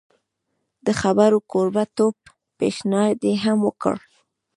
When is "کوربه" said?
1.51-1.83